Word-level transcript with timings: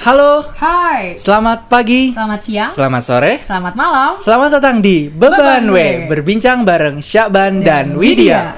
Halo, 0.00 0.48
Hai, 0.56 1.20
selamat 1.20 1.68
pagi, 1.68 2.16
selamat 2.16 2.40
siang, 2.40 2.72
selamat 2.72 3.02
sore, 3.04 3.32
selamat 3.44 3.74
malam. 3.76 4.16
selamat 4.16 4.56
datang 4.56 4.80
di 4.80 5.12
Beban 5.12 5.36
Beban 5.36 5.64
W, 5.68 5.76
W. 5.76 5.80
berbincang 6.08 6.64
bareng 6.64 7.04
Syakban 7.04 7.60
dan, 7.60 8.00
Widya. 8.00 8.56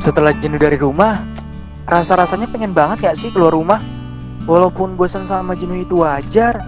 Setelah 0.00 0.32
jenuh 0.40 0.56
dari 0.56 0.80
rumah, 0.80 1.20
rasa-rasanya 1.84 2.48
pengen 2.48 2.72
banget 2.72 3.04
gak 3.04 3.20
sih 3.20 3.28
keluar 3.28 3.52
rumah? 3.52 3.84
Walaupun 4.48 4.96
bosan 4.96 5.28
sama 5.28 5.52
jenuh 5.52 5.84
itu 5.84 6.00
wajar, 6.00 6.64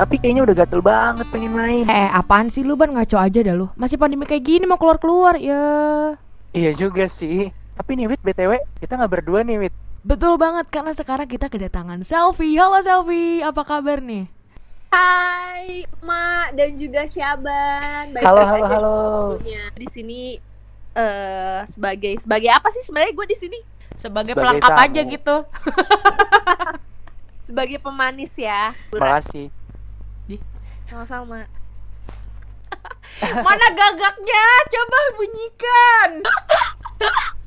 tapi 0.00 0.16
kayaknya 0.16 0.48
udah 0.48 0.56
gatel 0.56 0.80
banget 0.80 1.28
pengen 1.28 1.52
main. 1.52 1.84
Eh, 1.92 2.08
apaan 2.08 2.48
sih 2.48 2.64
lu 2.64 2.72
ban 2.80 2.88
ngaco 2.88 3.20
aja 3.20 3.44
dah 3.44 3.52
lu. 3.52 3.68
Masih 3.76 4.00
pandemi 4.00 4.24
kayak 4.24 4.48
gini 4.48 4.64
mau 4.64 4.80
keluar-keluar 4.80 5.36
ya. 5.36 5.60
Iya 6.56 6.72
juga 6.72 7.04
sih. 7.04 7.52
Tapi 7.82 7.98
nih 7.98 8.14
Wit, 8.14 8.22
BTW, 8.22 8.62
kita 8.78 8.94
nggak 8.94 9.10
berdua 9.10 9.42
nih 9.42 9.66
Wit. 9.66 9.74
Betul 10.06 10.38
banget 10.38 10.70
karena 10.70 10.94
sekarang 10.94 11.26
kita 11.26 11.50
kedatangan 11.50 11.98
Selfie. 12.06 12.54
Halo 12.54 12.78
Selfie, 12.78 13.42
apa 13.42 13.66
kabar 13.66 13.98
nih? 13.98 14.30
Hai, 14.94 15.82
Mak 15.98 16.54
dan 16.54 16.78
juga 16.78 17.02
Syaban. 17.10 18.14
Baik-baik 18.14 18.22
Halo, 18.22 18.42
halo, 18.46 18.62
aja 18.62 18.74
halo. 18.78 18.94
Di 19.74 19.88
sini 19.90 20.38
eh 20.94 21.58
sebagai 21.66 22.22
sebagai 22.22 22.54
apa 22.54 22.70
sih 22.70 22.86
sebenarnya 22.86 23.18
gue 23.18 23.26
di 23.26 23.38
sini? 23.42 23.58
Sebagai, 23.98 24.30
Sebagai 24.30 24.34
pelengkap 24.38 24.72
tamu. 24.78 24.84
aja 24.86 25.00
gitu. 25.02 25.36
Sebagai 27.50 27.78
pemanis 27.82 28.30
ya. 28.38 28.78
Makasih. 28.94 29.50
Sama-sama. 30.86 31.50
Mana 33.42 33.66
gagaknya? 33.74 34.44
Coba 34.70 34.98
bunyikan. 35.18 36.10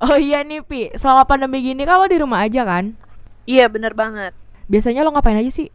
oh 0.00 0.16
iya 0.16 0.40
nih 0.42 0.60
Pi, 0.60 0.90
selama 0.94 1.24
pandemi 1.24 1.60
gini 1.60 1.82
kalau 1.82 2.06
di 2.06 2.16
rumah 2.16 2.44
aja 2.44 2.62
kan? 2.62 2.94
Iya, 3.44 3.66
bener 3.66 3.92
banget. 3.92 4.32
Biasanya 4.66 5.02
lo 5.02 5.10
ngapain 5.10 5.36
aja 5.36 5.50
sih? 5.50 5.68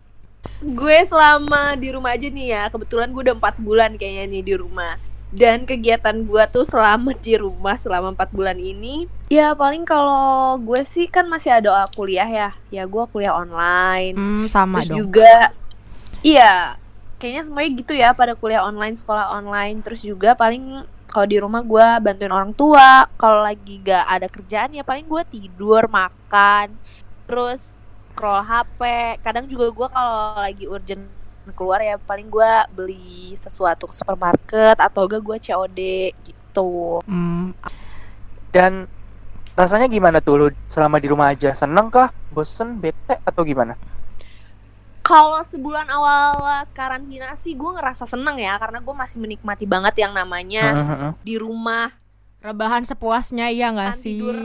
Gue 0.61 0.95
selama 1.03 1.73
di 1.75 1.91
rumah 1.91 2.13
aja 2.13 2.25
nih 2.25 2.47
ya. 2.47 2.63
Kebetulan 2.69 3.11
gue 3.11 3.21
udah 3.21 3.35
empat 3.35 3.55
bulan 3.57 3.97
kayaknya 3.97 4.25
nih 4.29 4.43
di 4.43 4.53
rumah. 4.55 4.95
Dan 5.29 5.67
kegiatan 5.67 6.23
gue 6.23 6.43
tuh 6.47 6.63
selama 6.63 7.11
di 7.11 7.35
rumah 7.35 7.75
selama 7.75 8.15
empat 8.15 8.31
bulan 8.31 8.55
ini 8.55 9.03
Ya 9.27 9.51
paling 9.51 9.83
kalau 9.83 10.55
gue 10.55 10.79
sih 10.87 11.11
kan 11.11 11.27
masih 11.27 11.51
ada 11.51 11.83
kuliah 11.91 12.23
ya 12.23 12.49
Ya 12.71 12.87
gue 12.87 13.03
kuliah 13.11 13.35
online 13.35 14.15
Hmm, 14.15 14.45
sama 14.47 14.79
terus 14.79 14.95
dong. 14.95 14.97
juga 15.03 15.51
iya 16.21 16.79
kayaknya 17.19 17.41
semuanya 17.43 17.71
gitu 17.75 17.93
ya 17.93 18.15
pada 18.15 18.31
kuliah 18.31 18.63
online 18.63 18.95
sekolah 18.95 19.33
online 19.33 19.83
terus 19.83 19.99
juga 20.01 20.37
paling 20.37 20.87
kalau 21.15 21.31
di 21.31 21.39
rumah 21.39 21.63
gue 21.63 21.87
bantuin 22.03 22.27
orang 22.27 22.51
tua 22.51 23.07
kalau 23.15 23.39
lagi 23.39 23.79
gak 23.79 24.03
ada 24.03 24.27
kerjaan 24.27 24.75
ya 24.75 24.83
paling 24.83 25.07
gue 25.07 25.23
tidur 25.31 25.87
makan 25.87 26.75
terus 27.23 27.71
scroll 28.11 28.43
HP 28.43 28.79
kadang 29.23 29.47
juga 29.47 29.71
gue 29.71 29.87
kalau 29.87 30.35
lagi 30.43 30.67
urgent 30.67 31.07
keluar 31.55 31.79
ya 31.79 31.95
paling 31.95 32.27
gue 32.27 32.51
beli 32.75 33.31
sesuatu 33.39 33.87
ke 33.87 33.95
supermarket 33.95 34.75
atau 34.75 35.07
gak 35.07 35.23
gue 35.23 35.37
COD 35.39 35.79
gitu 36.27 36.99
Hmm, 37.07 37.55
Dan 38.51 38.87
rasanya 39.55 39.87
gimana 39.91 40.19
tuh 40.23 40.35
lu 40.39 40.47
selama 40.67 40.99
di 41.03 41.07
rumah 41.11 41.31
aja? 41.31 41.51
Seneng 41.55 41.91
kah? 41.91 42.11
Bosen? 42.31 42.79
Bete? 42.79 43.19
Atau 43.27 43.43
gimana? 43.43 43.75
Kalau 45.05 45.37
sebulan 45.41 45.85
awal 45.87 46.33
karantina 46.71 47.29
sih 47.35 47.53
gue 47.53 47.71
ngerasa 47.71 48.03
seneng 48.03 48.35
ya 48.35 48.57
karena 48.57 48.81
gue 48.81 48.95
masih 48.95 49.17
menikmati 49.17 49.63
banget 49.63 49.95
yang 49.99 50.11
namanya 50.11 50.65
Mhm. 50.73 51.09
di 51.21 51.37
rumah 51.37 51.93
rebahan 52.41 52.81
sepuasnya 52.81 53.47
iya 53.47 53.69
nggak 53.69 53.91
Kan 53.91 53.99
sih? 53.99 54.17
tidur. 54.17 54.37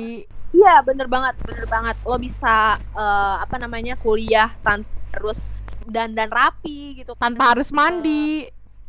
Iya 0.51 0.83
bener 0.83 1.07
banget 1.07 1.35
bener 1.41 1.65
banget 1.65 1.97
lo 2.03 2.17
bisa 2.17 2.77
eh, 2.77 3.37
apa 3.39 3.57
namanya 3.57 3.97
kuliah 3.97 4.53
tanpa 4.61 4.89
harus 5.11 5.49
dandan 5.83 6.29
rapi 6.29 7.01
gitu 7.01 7.17
Tanpa 7.17 7.51
harus 7.51 7.71
mandi. 7.71 8.47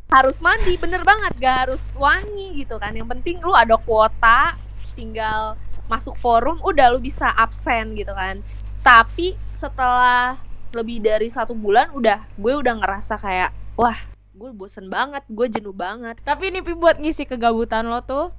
harus 0.08 0.38
mandi 0.38 0.76
bener 0.76 1.02
banget 1.02 1.32
gak 1.40 1.58
harus 1.66 1.80
wangi 1.96 2.52
gitu 2.58 2.76
kan 2.76 2.92
yang 2.92 3.08
penting 3.08 3.40
lu 3.40 3.56
ada 3.56 3.80
kuota 3.80 4.60
tinggal 4.92 5.56
masuk 5.88 6.20
forum 6.20 6.60
udah 6.62 6.92
lu 6.92 7.00
bisa 7.00 7.32
absen 7.32 7.96
gitu 7.96 8.12
kan 8.12 8.44
tapi 8.82 9.40
setelah 9.56 10.36
lebih 10.72 11.00
dari 11.00 11.28
satu 11.28 11.52
bulan 11.52 11.92
udah 11.92 12.24
gue 12.36 12.54
udah 12.56 12.76
ngerasa 12.78 13.16
kayak 13.16 13.52
wah 13.76 13.98
gue 14.32 14.50
bosen 14.52 14.88
banget 14.88 15.22
gue 15.28 15.48
jenuh 15.50 15.76
banget 15.76 16.18
Tapi 16.22 16.50
ini 16.50 16.60
Pi, 16.60 16.74
buat 16.74 16.98
ngisi 16.98 17.24
kegabutan 17.24 17.86
lo 17.86 18.02
tuh 18.02 18.32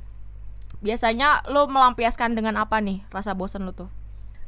biasanya 0.78 1.47
lo 1.47 1.65
melampiaskan 1.66 2.32
dengan 2.32 2.59
apa 2.59 2.82
nih 2.82 3.06
rasa 3.09 3.32
bosan 3.32 3.62
lo 3.62 3.72
tuh? 3.72 3.87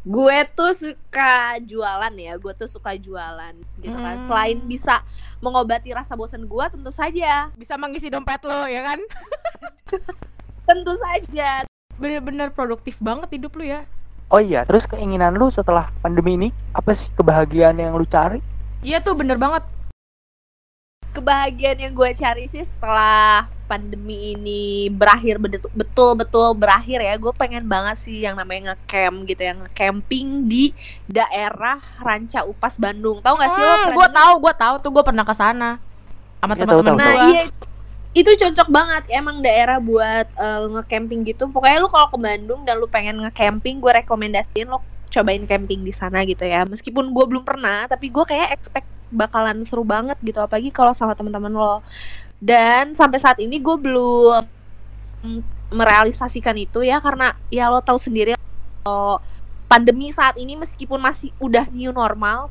gue 0.05 0.39
tuh 0.53 0.69
suka 0.71 1.57
jualan 1.65 2.13
ya 2.13 2.37
gue 2.37 2.53
tuh 2.53 2.69
suka 2.69 2.93
jualan 2.93 3.57
gitu 3.79 3.95
kan 3.95 4.21
Hmm. 4.21 4.29
selain 4.29 4.59
bisa 4.61 5.01
mengobati 5.41 5.93
rasa 5.93 6.13
bosan 6.13 6.45
gue 6.45 6.65
tentu 6.69 6.93
saja 6.93 7.49
Bisa 7.55 7.81
mengisi 7.81 8.13
dompet 8.13 8.37
lo 8.43 8.67
ya 8.67 8.85
kan? 8.85 9.01
tentu 10.69 10.93
saja 10.99 11.65
Bener-bener 11.95 12.51
produktif 12.51 12.99
banget 12.99 13.33
hidup 13.33 13.55
lo 13.55 13.65
ya. 13.65 13.89
Oh 14.29 14.41
iya, 14.41 14.65
terus 14.65 14.89
keinginan 14.89 15.37
lu 15.37 15.47
setelah 15.49 15.93
pandemi 16.01 16.35
ini 16.35 16.49
apa 16.73 16.91
sih 16.97 17.13
kebahagiaan 17.13 17.77
yang 17.77 17.95
lu 17.95 18.09
cari? 18.09 18.41
Iya 18.81 19.01
tuh 19.01 19.15
bener 19.17 19.37
banget. 19.37 19.65
kebahagiaan 21.15 21.79
yang 21.79 21.95
gue 21.95 22.11
cari 22.11 22.51
sih 22.51 22.67
setelah 22.67 23.47
pandemi 23.71 24.35
ini 24.35 24.91
berakhir 24.91 25.39
betul- 25.39 25.71
betul-betul 25.71 26.59
berakhir 26.59 26.99
ya. 27.07 27.15
Gue 27.15 27.31
pengen 27.31 27.71
banget 27.71 28.03
sih 28.03 28.27
yang 28.27 28.35
namanya 28.35 28.75
ngecamp 28.75 29.23
gitu 29.31 29.43
yang 29.47 29.63
camping 29.79 30.51
di 30.51 30.75
daerah 31.07 31.79
Ranca 32.03 32.43
Upas 32.43 32.83
Bandung. 32.83 33.23
Tahu 33.23 33.31
nggak 33.31 33.47
sih 33.47 33.63
Hmm, 33.63 33.95
gue 33.95 34.09
tahu, 34.11 34.33
gue 34.43 34.55
tahu 34.59 34.75
tuh 34.83 34.91
gue 34.91 35.05
pernah 35.07 35.23
ke 35.23 35.35
sana 35.39 35.79
sama 36.43 36.53
Iya, 36.59 36.61
teman-teman 36.67 36.99
nah 36.99 37.15
iya 37.31 37.43
itu 38.15 38.31
cocok 38.31 38.69
banget 38.71 39.05
emang 39.11 39.43
daerah 39.43 39.83
buat 39.83 40.27
eh, 40.31 40.65
ngecamping 40.71 41.27
gitu. 41.27 41.51
Pokoknya 41.51 41.83
lu 41.83 41.91
kalau 41.91 42.09
ke 42.15 42.19
Bandung 42.19 42.63
dan 42.63 42.79
lu 42.79 42.87
pengen 42.87 43.19
ngecamping 43.21 43.83
gue 43.83 43.93
rekomendasiin 44.01 44.71
lo 44.71 44.79
cobain 45.11 45.43
camping 45.47 45.83
di 45.83 45.91
sana 45.91 46.23
gitu 46.23 46.47
ya. 46.47 46.63
Meskipun 46.63 47.11
gue 47.11 47.25
belum 47.27 47.43
pernah 47.43 47.91
tapi 47.91 48.09
gue 48.15 48.23
kayak 48.23 48.55
expect 48.55 48.87
bakalan 49.11 49.63
seru 49.67 49.83
banget 49.83 50.19
gitu 50.23 50.39
apalagi 50.39 50.71
kalau 50.71 50.95
sama 50.95 51.19
teman-teman 51.19 51.51
lo. 51.51 51.83
Dan 52.39 52.95
sampai 52.95 53.19
saat 53.19 53.39
ini 53.43 53.59
gue 53.59 53.77
belum 53.83 54.43
mm, 55.27 55.41
merealisasikan 55.75 56.55
itu 56.55 56.87
ya 56.87 57.03
karena 57.03 57.35
ya 57.51 57.67
lo 57.67 57.83
tahu 57.83 57.99
sendiri 57.99 58.39
kalau 58.87 59.19
pandemi 59.67 60.15
saat 60.15 60.39
ini 60.39 60.55
meskipun 60.55 61.03
masih 61.03 61.35
udah 61.43 61.67
new 61.75 61.91
normal 61.91 62.47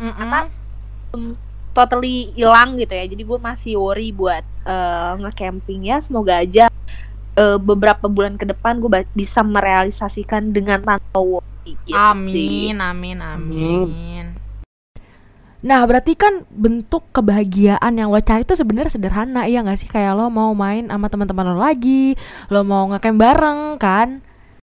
Mm-mm. 1.13 1.37
Totally 1.73 2.31
hilang 2.37 2.77
gitu 2.79 2.93
ya. 2.93 3.05
Jadi 3.09 3.23
gue 3.25 3.39
masih 3.41 3.73
worry 3.75 4.13
buat 4.13 4.45
eh, 4.63 5.11
nge-camping 5.19 5.89
ya. 5.89 5.99
Semoga 5.99 6.39
aja 6.39 6.69
eh, 7.35 7.57
beberapa 7.59 8.05
bulan 8.07 8.37
ke 8.37 8.45
depan 8.47 8.79
gue 8.79 8.89
bisa 9.11 9.41
merealisasikan 9.41 10.53
dengan 10.53 10.79
tanpa 10.85 11.19
worry 11.19 11.75
gitu 11.89 11.97
sih. 12.23 12.71
Amin, 12.71 12.77
amin, 12.79 13.17
Amin. 13.19 13.83
amin. 13.89 14.25
Nah, 15.63 15.79
berarti 15.87 16.19
kan 16.19 16.43
bentuk 16.51 17.07
kebahagiaan 17.15 17.95
yang 17.95 18.11
lo 18.11 18.19
cari 18.19 18.43
itu 18.43 18.51
sebenarnya 18.51 18.99
sederhana, 18.99 19.47
iya 19.47 19.63
nggak 19.63 19.79
sih? 19.79 19.87
Kayak 19.87 20.19
lo 20.19 20.27
mau 20.27 20.51
main 20.51 20.91
sama 20.91 21.07
teman-teman 21.07 21.55
lo 21.55 21.57
lagi, 21.63 22.19
lo 22.51 22.67
mau 22.67 22.91
ngecamp 22.91 23.15
bareng 23.15 23.59
kan? 23.79 24.19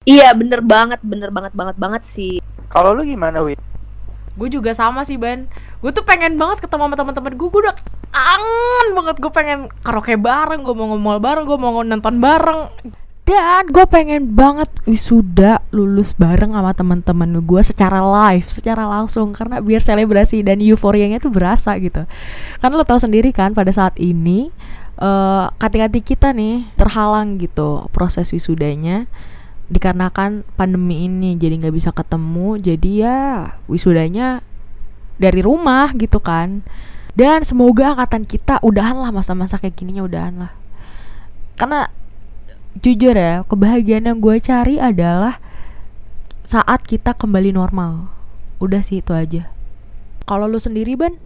Iya 0.09 0.33
bener 0.33 0.65
banget, 0.65 0.97
bener 1.05 1.29
banget 1.29 1.53
banget 1.53 1.77
banget 1.77 2.01
sih. 2.01 2.41
Kalau 2.73 2.97
lu 2.97 3.05
gimana, 3.05 3.45
Wit? 3.45 3.61
Gue 4.37 4.53
juga 4.53 4.71
sama 4.77 5.01
sih, 5.03 5.17
Ben. 5.17 5.49
Gue 5.81 5.89
tuh 5.89 6.05
pengen 6.05 6.37
banget 6.37 6.61
ketemu 6.61 6.87
sama 6.87 6.95
teman-teman 6.95 7.33
gue. 7.33 7.47
Gue 7.49 7.61
udah 7.65 7.75
kangen 8.13 8.87
banget. 8.93 9.15
Gue 9.17 9.31
pengen 9.33 9.59
karaoke 9.81 10.15
bareng, 10.15 10.61
gue 10.61 10.75
mau 10.77 10.93
nge-mall 10.93 11.19
bareng, 11.19 11.43
gue 11.49 11.57
mau 11.57 11.81
nonton 11.81 12.15
bareng. 12.21 12.61
Dan 13.27 13.67
gue 13.67 13.83
pengen 13.91 14.31
banget 14.39 14.71
wisuda 14.87 15.59
lulus 15.75 16.15
bareng 16.15 16.55
sama 16.55 16.71
teman-teman 16.71 17.43
gue 17.43 17.59
secara 17.59 17.99
live, 17.99 18.47
secara 18.47 18.87
langsung 18.87 19.35
karena 19.35 19.59
biar 19.59 19.83
selebrasi 19.83 20.47
dan 20.47 20.63
euforianya 20.63 21.19
tuh 21.19 21.27
berasa 21.27 21.75
gitu. 21.75 22.07
Karena 22.63 22.73
lo 22.79 22.87
tahu 22.87 23.03
sendiri 23.03 23.35
kan 23.35 23.51
pada 23.51 23.67
saat 23.75 23.99
ini 23.99 24.47
eh 24.97 25.45
kating-kating 25.59 26.05
kita 26.07 26.31
nih 26.33 26.71
terhalang 26.73 27.37
gitu 27.37 27.85
proses 27.93 28.31
wisudanya 28.33 29.05
dikarenakan 29.67 30.47
pandemi 30.55 31.07
ini 31.11 31.35
jadi 31.35 31.59
nggak 31.59 31.75
bisa 31.75 31.91
ketemu 31.91 32.55
jadi 32.55 32.91
ya 33.03 33.21
wisudanya 33.67 34.39
dari 35.19 35.41
rumah 35.43 35.91
gitu 35.97 36.21
kan. 36.21 36.63
Dan 37.17 37.41
semoga 37.41 37.97
angkatan 37.97 38.29
kita 38.29 38.61
udahan 38.61 38.93
lah 38.93 39.09
masa-masa 39.09 39.57
kayak 39.57 39.73
gininya 39.73 40.05
udahan 40.05 40.35
lah. 40.37 40.51
Karena 41.57 41.89
jujur 42.77 43.17
ya 43.17 43.41
kebahagiaan 43.49 44.05
yang 44.05 44.21
gue 44.21 44.37
cari 44.37 44.77
adalah 44.77 45.41
saat 46.45 46.85
kita 46.85 47.17
kembali 47.17 47.57
normal. 47.57 48.13
Udah 48.61 48.85
sih 48.85 49.01
itu 49.01 49.17
aja. 49.17 49.49
Kalau 50.29 50.45
lu 50.45 50.61
sendiri 50.61 50.93
ban 50.93 51.17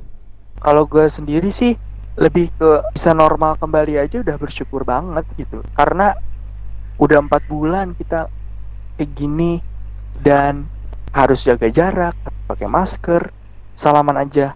Kalau 0.63 0.87
gue 0.87 1.09
sendiri 1.11 1.51
sih 1.51 1.75
lebih 2.15 2.53
ke 2.55 2.69
bisa 2.95 3.11
normal 3.11 3.59
kembali 3.59 3.99
aja 3.99 4.23
udah 4.23 4.35
bersyukur 4.39 4.87
banget 4.87 5.27
gitu. 5.35 5.59
Karena 5.75 6.15
udah 7.01 7.17
empat 7.17 7.41
bulan 7.49 7.97
kita 7.97 8.29
kayak 8.95 9.09
gini 9.17 9.57
dan 10.21 10.69
harus 11.09 11.41
jaga 11.41 11.65
jarak, 11.73 12.13
pakai 12.45 12.69
masker, 12.69 13.33
salaman 13.73 14.21
aja. 14.21 14.53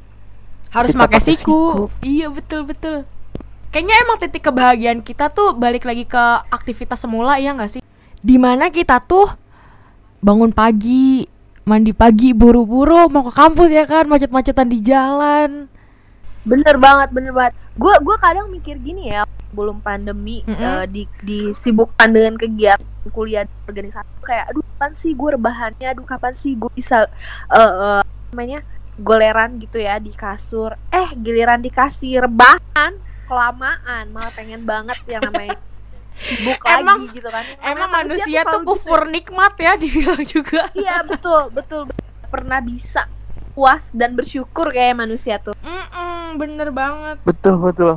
harus 0.70 0.94
Kita 0.94 1.02
pakai 1.10 1.20
pakai 1.20 1.34
siku. 1.34 1.90
Iya 2.06 2.30
betul 2.30 2.70
betul. 2.70 3.10
Kayaknya 3.74 3.96
emang 4.08 4.18
titik 4.22 4.44
kebahagiaan 4.46 5.02
kita 5.02 5.34
tuh 5.34 5.58
balik 5.58 5.84
lagi 5.84 6.06
ke 6.06 6.24
aktivitas 6.54 7.02
semula 7.02 7.42
ya 7.42 7.52
nggak 7.58 7.80
sih? 7.80 7.82
Di 8.22 8.38
mana 8.38 8.70
kita 8.70 9.02
tuh 9.02 9.28
bangun 10.22 10.54
pagi, 10.54 11.26
mandi 11.66 11.92
pagi, 11.92 12.32
buru-buru 12.32 13.10
mau 13.10 13.26
ke 13.26 13.34
kampus 13.34 13.74
ya 13.74 13.84
kan, 13.90 14.06
macet-macetan 14.06 14.70
di 14.70 14.80
jalan. 14.86 15.68
Bener 16.46 16.78
banget, 16.78 17.10
bener 17.10 17.34
banget. 17.34 17.54
Gue 17.76 17.94
gua 18.06 18.16
kadang 18.22 18.48
mikir 18.54 18.78
gini 18.80 19.12
ya, 19.12 19.26
belum 19.56 19.80
pandemi 19.80 20.44
Mm-mm. 20.44 20.60
eh, 20.60 20.86
di 20.86 21.04
disibukkan 21.24 22.12
dengan 22.12 22.36
kegiatan 22.36 22.84
kuliah 23.10 23.48
organisasi 23.64 24.10
kayak 24.20 24.52
aduh 24.52 24.66
kapan 24.66 24.92
sih 24.92 25.12
gue 25.14 25.30
rebahannya, 25.40 25.88
aduh 25.88 26.04
kapan 26.04 26.34
sih 26.36 26.54
gue 26.54 26.68
bisa 26.70 27.08
eh 27.48 27.62
eh, 27.64 28.02
namanya 28.30 28.60
goleran 28.96 29.56
gitu 29.58 29.80
ya 29.80 29.96
di 29.98 30.12
kasur. 30.12 30.76
Eh 30.90 31.16
giliran 31.16 31.60
dikasih 31.60 32.24
rebahan 32.24 32.98
kelamaan, 33.26 34.12
malah 34.12 34.32
pengen 34.36 34.64
banget 34.64 35.00
yang 35.08 35.24
namanya 35.24 35.56
sibuk 36.26 36.60
Emang- 36.64 37.00
lagi 37.00 37.06
gitu 37.14 37.30
kan. 37.30 37.44
Emang 37.60 37.90
Namanya 37.90 37.96
manusia 38.04 38.40
tuh 38.42 38.52
selalu 38.52 38.60
gitu 38.60 38.70
kufur 38.72 39.02
nikmat 39.08 39.54
ya 39.56 39.74
dibilang 39.82 40.22
juga. 40.24 40.62
Iya 40.74 40.98
betul 41.04 41.42
betul 41.52 41.82
pernah 42.28 42.60
bisa 42.60 43.08
puas 43.56 43.88
dan 43.96 44.12
bersyukur 44.16 44.72
kayak 44.72 45.00
manusia 45.00 45.40
tuh. 45.40 45.56
Mm-mm, 45.64 46.36
bener 46.36 46.72
banget. 46.72 47.20
Betul 47.24 47.56
betul. 47.62 47.94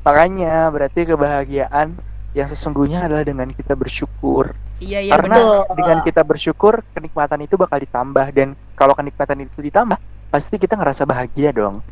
Makanya 0.00 0.68
berarti 0.72 1.04
kebahagiaan 1.04 1.92
yang 2.32 2.48
sesungguhnya 2.48 3.10
adalah 3.10 3.26
dengan 3.26 3.50
kita 3.50 3.74
bersyukur. 3.74 4.54
Iya 4.80 5.04
iya 5.04 5.12
Karena 5.12 5.36
betul. 5.36 5.76
dengan 5.76 5.98
kita 6.00 6.22
bersyukur 6.24 6.74
kenikmatan 6.96 7.44
itu 7.44 7.54
bakal 7.60 7.78
ditambah 7.82 8.26
dan 8.32 8.56
kalau 8.72 8.96
kenikmatan 8.96 9.44
itu 9.44 9.60
ditambah 9.60 9.98
pasti 10.30 10.56
kita 10.56 10.78
ngerasa 10.78 11.04
bahagia 11.04 11.52
dong. 11.52 11.84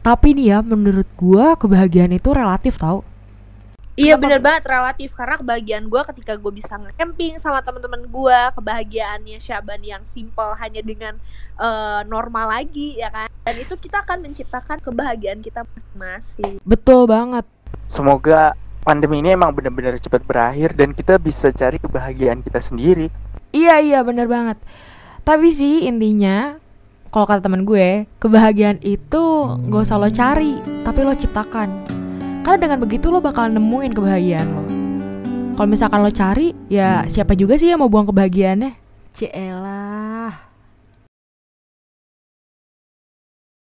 Tapi 0.00 0.32
nih 0.32 0.56
ya 0.56 0.58
menurut 0.64 1.08
gua 1.16 1.56
kebahagiaan 1.56 2.12
itu 2.12 2.32
relatif 2.32 2.76
tau. 2.76 3.04
Iya 4.00 4.16
bener 4.16 4.40
banget 4.40 4.64
relatif 4.64 5.12
karena 5.12 5.36
kebahagiaan 5.36 5.84
gue 5.92 6.00
ketika 6.08 6.32
gue 6.40 6.52
bisa 6.56 6.80
nge-camping 6.80 7.36
sama 7.36 7.60
teman-teman 7.60 8.00
gue 8.08 8.40
kebahagiaannya 8.56 9.36
Syaban 9.36 9.84
yang 9.84 10.00
simple 10.08 10.56
hanya 10.56 10.80
dengan 10.80 11.20
eh, 11.60 12.00
normal 12.08 12.48
lagi 12.48 12.96
ya 12.96 13.12
kan 13.12 13.28
dan 13.44 13.54
itu 13.60 13.76
kita 13.76 14.00
akan 14.00 14.24
menciptakan 14.24 14.80
kebahagiaan 14.80 15.44
kita 15.44 15.68
masing-masing 15.68 16.56
Betul 16.64 17.04
banget. 17.04 17.44
Semoga 17.90 18.56
pandemi 18.80 19.20
ini 19.20 19.36
emang 19.36 19.52
benar-benar 19.52 20.00
cepat 20.00 20.24
berakhir 20.24 20.72
dan 20.72 20.96
kita 20.96 21.20
bisa 21.20 21.52
cari 21.52 21.76
kebahagiaan 21.76 22.40
kita 22.40 22.62
sendiri. 22.62 23.12
Iya 23.52 23.82
iya 23.82 23.98
bener 24.00 24.30
banget. 24.30 24.56
Tapi 25.26 25.52
sih 25.52 25.84
intinya 25.84 26.56
kalau 27.10 27.26
kata 27.26 27.42
teman 27.42 27.66
gue 27.66 28.06
kebahagiaan 28.22 28.78
itu 28.86 29.22
gak 29.66 29.82
usah 29.82 29.98
lo 29.98 30.08
cari 30.08 30.62
tapi 30.86 31.00
lo 31.02 31.12
ciptakan. 31.12 31.89
Karena 32.40 32.58
dengan 32.58 32.78
begitu 32.80 33.12
lo 33.12 33.20
bakal 33.20 33.52
nemuin 33.52 33.92
kebahagiaan 33.92 34.48
lo. 34.48 34.64
Kalau 35.60 35.68
misalkan 35.68 36.00
lo 36.00 36.08
cari 36.08 36.56
ya 36.72 37.04
siapa 37.04 37.36
juga 37.36 37.60
sih 37.60 37.68
yang 37.68 37.84
mau 37.84 37.92
buang 37.92 38.08
kebahagiaannya? 38.08 38.72
Ciela. 39.12 40.09